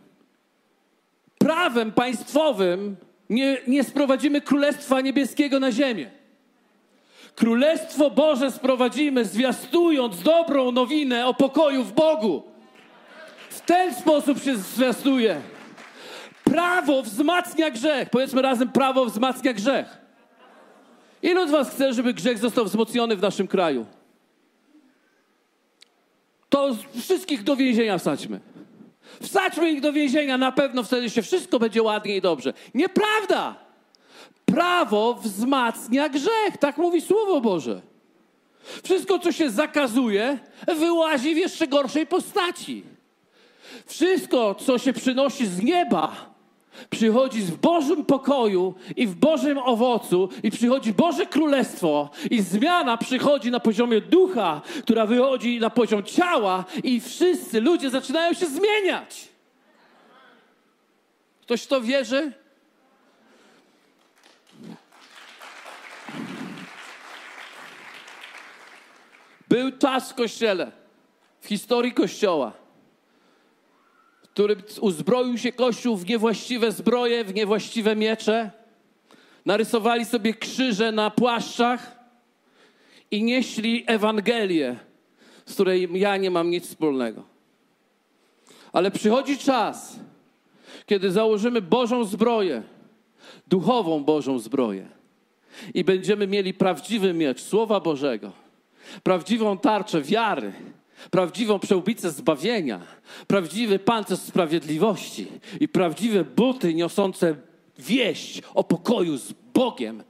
[1.38, 2.96] prawem państwowym
[3.30, 6.12] nie, nie sprowadzimy Królestwa Niebieskiego na ziemię.
[7.36, 12.44] Królestwo Boże sprowadzimy, zwiastując dobrą nowinę o pokoju w Bogu.
[13.58, 15.42] W ten sposób się zwiastuje.
[16.44, 18.10] Prawo wzmacnia grzech.
[18.10, 19.98] Powiedzmy razem, prawo wzmacnia grzech.
[21.22, 23.86] Ilu z Was chce, żeby grzech został wzmocniony w naszym kraju?
[26.50, 28.40] To wszystkich do więzienia wsadźmy.
[29.22, 32.54] Wsadźmy ich do więzienia, na pewno wtedy się wszystko będzie ładnie i dobrze.
[32.74, 33.56] Nieprawda!
[34.46, 37.82] Prawo wzmacnia grzech, tak mówi Słowo Boże.
[38.84, 40.40] Wszystko, co się zakazuje,
[40.80, 42.97] wyłazi w jeszcze gorszej postaci.
[43.86, 46.38] Wszystko, co się przynosi z nieba,
[46.90, 53.52] przychodzi w Bożym pokoju i w Bożym owocu i przychodzi Boże Królestwo i zmiana przychodzi
[53.52, 59.28] na poziomie ducha, która wychodzi na poziom ciała i wszyscy ludzie zaczynają się zmieniać.
[61.42, 62.32] Ktoś w to wierzy?
[69.50, 70.72] Był czas w Kościele,
[71.42, 72.52] w historii Kościoła,
[74.38, 78.52] który uzbroił się Kościół w niewłaściwe zbroje, w niewłaściwe miecze.
[79.46, 82.00] Narysowali sobie krzyże na płaszczach
[83.12, 84.76] i nieśli Ewangelię,
[85.46, 87.24] z której ja nie mam nic wspólnego.
[88.74, 90.00] Ale przychodzi czas,
[90.86, 92.64] kiedy założymy Bożą zbroję,
[93.48, 94.88] duchową Bożą zbroję
[95.74, 98.32] i będziemy mieli prawdziwy miecz Słowa Bożego,
[99.04, 100.54] prawdziwą tarczę wiary,
[101.12, 102.82] prawdziwą przełbicę zbawienia,
[103.28, 105.28] prawdziwy pancerz sprawiedliwości
[105.60, 107.36] i prawdziwe buty niosące
[107.80, 110.04] wieść o pokoju z Bogiem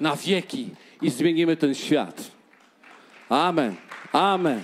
[0.00, 0.68] na wieki
[1.02, 2.30] i zmienimy ten świat.
[3.28, 3.76] Amen.
[4.12, 4.60] Amen.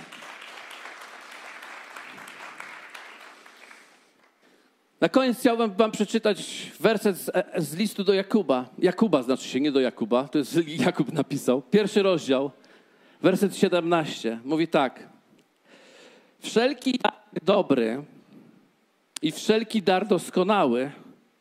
[5.01, 8.65] Na koniec chciałbym wam przeczytać werset z, z, listu do Jakuba.
[8.79, 11.61] Jakuba znaczy się, nie do Jakuba, to jest Jakub napisał.
[11.61, 12.51] Pierwszy rozdział,
[13.21, 14.39] werset 17.
[14.43, 15.16] Mówi tak.
[16.47, 16.99] Wszelki
[17.43, 18.03] dobry
[19.21, 20.91] i wszelki dar doskonały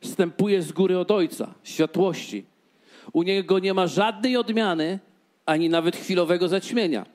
[0.01, 2.45] wstępuje z góry od Ojca, światłości.
[3.13, 4.99] U Niego nie ma żadnej odmiany,
[5.47, 7.07] ani nawet chwilowego zaćmienia.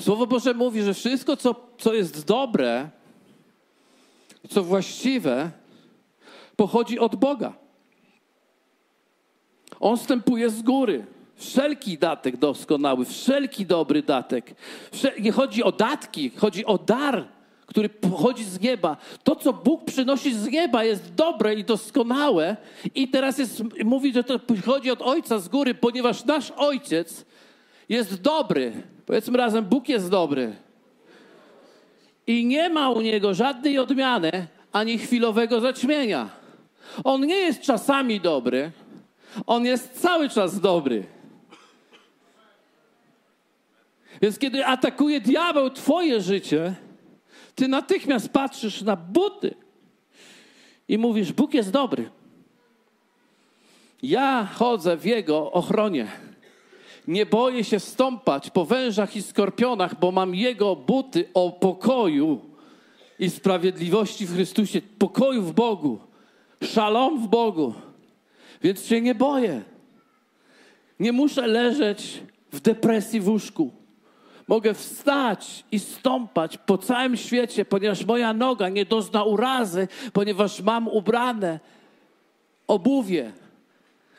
[0.00, 2.90] Słowo Boże mówi, że wszystko, co, co jest dobre,
[4.48, 5.50] co właściwe,
[6.56, 7.52] pochodzi od Boga.
[9.80, 11.06] On wstępuje z góry.
[11.42, 14.54] Wszelki datek doskonały, wszelki dobry datek.
[15.20, 17.24] Nie chodzi o datki, chodzi o dar,
[17.66, 18.96] który pochodzi z nieba.
[19.24, 22.56] To, co Bóg przynosi z nieba, jest dobre i doskonałe.
[22.94, 27.24] I teraz jest, mówi, że to przychodzi od Ojca z góry, ponieważ nasz Ojciec
[27.88, 28.72] jest dobry.
[29.06, 30.56] Powiedzmy razem, Bóg jest dobry.
[32.26, 36.28] I nie ma u Niego żadnej odmiany, ani chwilowego zaćmienia.
[37.04, 38.70] On nie jest czasami dobry,
[39.46, 41.04] On jest cały czas dobry.
[44.22, 46.74] Więc kiedy atakuje diabeł Twoje życie,
[47.54, 49.54] Ty natychmiast patrzysz na buty
[50.88, 52.10] i mówisz: Bóg jest dobry.
[54.02, 56.06] Ja chodzę w Jego ochronie.
[57.08, 62.40] Nie boję się stąpać po wężach i skorpionach, bo mam Jego buty o pokoju
[63.18, 65.98] i sprawiedliwości w Chrystusie, pokoju w Bogu,
[66.62, 67.74] szalom w Bogu.
[68.62, 69.62] Więc się nie boję.
[71.00, 73.81] Nie muszę leżeć w depresji w łóżku.
[74.48, 80.88] Mogę wstać i stąpać po całym świecie, ponieważ moja noga nie dozna urazy, ponieważ mam
[80.88, 81.60] ubrane
[82.66, 83.32] obuwie,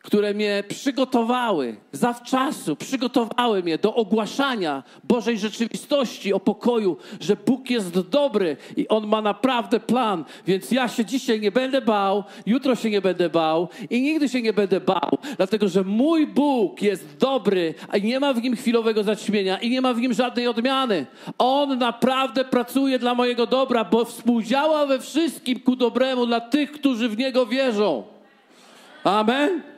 [0.04, 8.00] które mnie przygotowały zawczasu, przygotowały mnie do ogłaszania Bożej rzeczywistości o pokoju, że Bóg jest
[8.00, 10.26] dobry i On ma naprawdę plan.
[10.48, 14.42] Więc ja się dzisiaj nie będę bał, jutro się nie będę bał i nigdy się
[14.42, 19.04] nie będę bał, dlatego że mój Bóg jest dobry, a nie ma w nim chwilowego
[19.04, 21.06] zaćmienia i nie ma w nim żadnej odmiany.
[21.38, 27.10] On naprawdę pracuje dla mojego dobra, bo współdziała we wszystkim ku dobremu dla tych, którzy
[27.10, 28.04] w Niego wierzą.
[29.04, 29.73] Amen.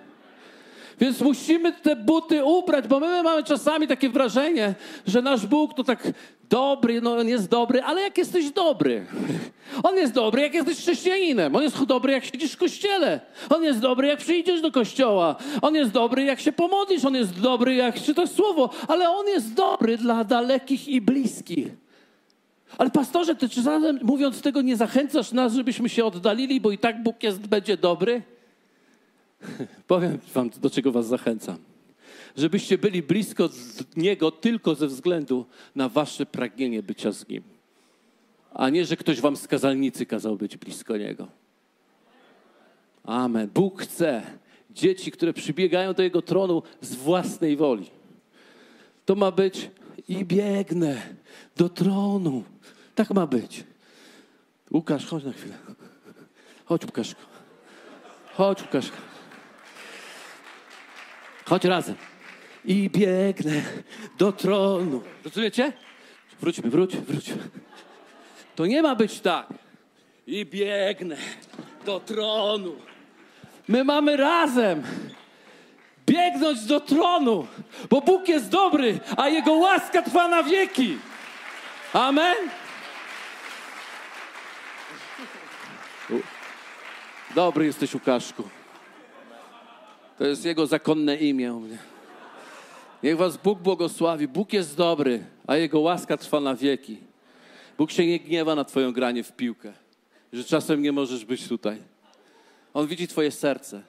[0.99, 4.75] Więc musimy te buty ubrać, bo my mamy czasami takie wrażenie,
[5.07, 6.07] że nasz Bóg to tak
[6.49, 9.05] dobry, no on jest dobry, ale jak jesteś dobry?
[9.83, 11.55] On jest dobry, jak jesteś chrześcijaninem.
[11.55, 13.19] On jest dobry, jak siedzisz w kościele.
[13.49, 15.35] On jest dobry, jak przyjdziesz do kościoła.
[15.61, 17.05] On jest dobry, jak się pomodlisz.
[17.05, 18.69] On jest dobry, jak czytasz słowo.
[18.87, 21.67] Ale on jest dobry dla dalekich i bliskich.
[22.77, 26.77] Ale pastorze, ty czy zatem mówiąc tego nie zachęcasz nas, żebyśmy się oddalili, bo i
[26.77, 28.21] tak Bóg jest, będzie dobry?
[29.87, 31.57] Powiem wam, do czego was zachęcam.
[32.37, 33.49] Żebyście byli blisko
[33.97, 37.43] Niego tylko ze względu na wasze pragnienie bycia z Nim.
[38.53, 41.27] A nie, że ktoś wam z kazalnicy kazał być blisko Niego.
[43.03, 43.49] Amen.
[43.53, 44.23] Bóg chce
[44.71, 47.89] dzieci, które przybiegają do Jego tronu z własnej woli.
[49.05, 49.69] To ma być
[50.07, 51.01] i biegnę
[51.57, 52.43] do tronu.
[52.95, 53.63] Tak ma być.
[54.71, 55.57] Łukasz, chodź na chwilę.
[56.65, 57.21] Chodź, Łukaszku.
[58.33, 58.97] Chodź, Łukaszku.
[61.45, 61.95] Chodź razem.
[62.65, 63.61] I biegnę
[64.17, 65.01] do tronu.
[65.23, 65.73] Rozumiecie?
[66.41, 67.33] Wróćmy, wróć, wróć.
[68.55, 69.47] To nie ma być tak.
[70.27, 71.17] I biegnę
[71.85, 72.75] do tronu.
[73.67, 74.83] My mamy razem
[76.07, 77.47] biegnąć do tronu,
[77.89, 80.97] bo Bóg jest dobry, a Jego łaska trwa na wieki.
[81.93, 82.35] Amen.
[87.35, 88.49] Dobry jesteś, Łukaszku.
[90.17, 91.61] To jest Jego zakonne imię.
[93.03, 94.27] Niech was Bóg błogosławi.
[94.27, 96.97] Bóg jest dobry, a Jego łaska trwa na wieki.
[97.77, 99.73] Bóg się nie gniewa na Twoją granie w piłkę,
[100.33, 101.81] że czasem nie możesz być tutaj.
[102.73, 103.81] On widzi Twoje serce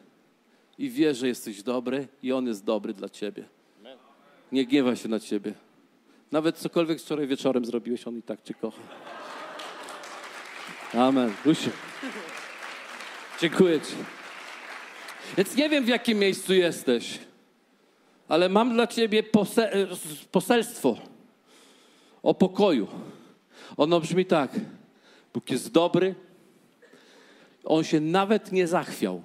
[0.78, 3.44] i wie, że jesteś dobry i On jest dobry dla Ciebie.
[4.52, 5.54] Nie gniewa się na Ciebie.
[6.32, 8.82] Nawet cokolwiek wczoraj wieczorem zrobiłeś, On i tak Cię kocha.
[10.94, 11.32] Amen.
[11.44, 11.70] Lusiu.
[13.40, 14.15] Dziękuję Ci.
[15.36, 17.18] Więc nie wiem, w jakim miejscu jesteś,
[18.28, 19.22] ale mam dla ciebie
[20.32, 20.96] poselstwo
[22.22, 22.86] o pokoju.
[23.76, 24.50] Ono brzmi tak.
[25.34, 26.14] Bóg jest dobry.
[27.64, 29.22] On się nawet nie zachwiał.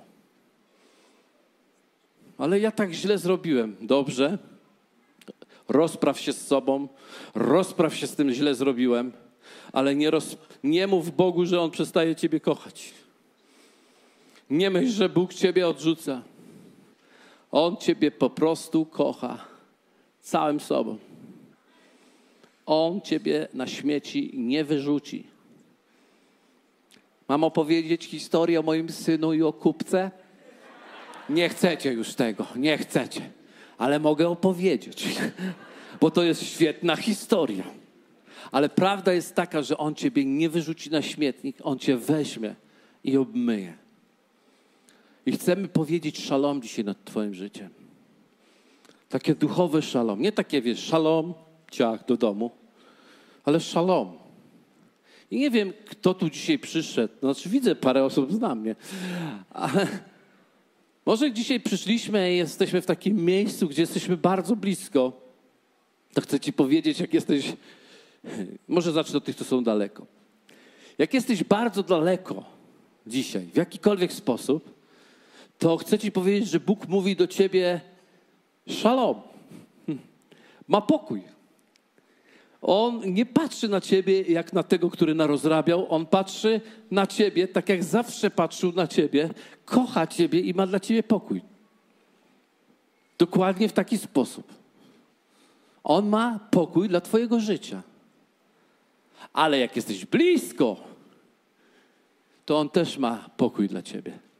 [2.37, 3.75] Ale ja tak źle zrobiłem.
[3.81, 4.37] Dobrze.
[5.69, 6.87] Rozpraw się z sobą.
[7.35, 9.11] Rozpraw się z tym źle zrobiłem.
[9.73, 12.93] Ale nie, roz, nie mów Bogu, że On przestaje ciebie kochać.
[14.51, 16.21] Nie myśl, że Bóg ciebie odrzuca.
[17.51, 19.45] On ciebie po prostu kocha
[20.21, 20.97] całym sobą.
[22.65, 25.23] On ciebie na śmieci nie wyrzuci.
[27.27, 30.11] Mam opowiedzieć historię o moim synu i o kupce?
[31.29, 33.29] Nie chcecie już tego, nie chcecie.
[33.77, 35.05] Ale mogę opowiedzieć,
[36.01, 37.63] bo to jest świetna historia.
[38.51, 42.55] Ale prawda jest taka, że on ciebie nie wyrzuci na śmietnik, on cię weźmie
[43.03, 43.80] i obmyje.
[45.25, 47.69] I chcemy powiedzieć szalom dzisiaj nad Twoim życiem.
[49.09, 50.21] Takie duchowe szalom.
[50.21, 51.33] Nie takie, wiesz, szalom,
[51.71, 52.51] ciach do domu,
[53.45, 54.17] ale szalom.
[55.31, 57.13] I nie wiem, kto tu dzisiaj przyszedł.
[57.19, 58.75] Znaczy, widzę parę osób, znam mnie.
[59.49, 59.87] Ale
[61.05, 65.21] może dzisiaj przyszliśmy i jesteśmy w takim miejscu, gdzie jesteśmy bardzo blisko.
[66.13, 67.53] To chcę Ci powiedzieć, jak jesteś.
[68.67, 70.05] Może zacznę od tych, co są daleko.
[70.97, 72.43] Jak jesteś bardzo daleko
[73.07, 74.80] dzisiaj, w jakikolwiek sposób,
[75.61, 77.81] to chcę Ci powiedzieć, że Bóg mówi do Ciebie
[78.67, 79.21] szalom.
[80.67, 81.23] Ma pokój.
[82.61, 85.93] On nie patrzy na Ciebie jak na tego, który narozrabiał.
[85.93, 89.29] On patrzy na Ciebie tak jak zawsze patrzył na Ciebie.
[89.65, 91.41] Kocha Ciebie i ma dla Ciebie pokój.
[93.17, 94.53] Dokładnie w taki sposób.
[95.83, 97.81] On ma pokój dla Twojego życia.
[99.33, 100.77] Ale jak jesteś blisko,
[102.45, 104.30] to On też ma pokój dla ciebie.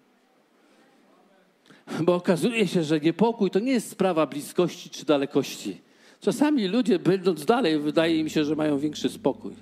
[2.02, 5.82] Bo okazuje się, że niepokój to nie jest sprawa bliskości czy dalekości.
[6.20, 9.54] Czasami ludzie, będąc dalej, wydaje im się, że mają większy spokój.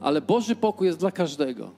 [0.00, 1.70] Ale Boży pokój jest dla każdego.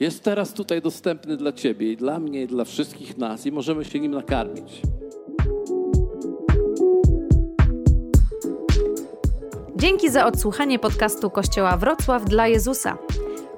[0.00, 3.84] Jest teraz tutaj dostępny dla Ciebie i dla mnie, i dla wszystkich nas, i możemy
[3.84, 4.82] się nim nakarmić.
[9.76, 12.98] Dzięki za odsłuchanie podcastu Kościoła Wrocław dla Jezusa.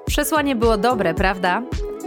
[0.05, 1.63] Przesłanie było dobre, prawda?